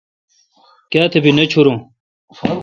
کیا 0.91 1.03
تہ۔ 1.11 1.17
بھی 1.23 1.31
نہ 1.37 1.43
چھورون۔ 1.51 1.77